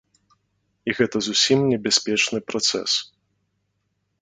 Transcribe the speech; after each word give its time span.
І 0.89 0.95
гэта 0.99 1.17
зусім 1.27 1.59
не 1.73 1.77
бяспечны 1.89 2.39
працэс. 2.51 2.91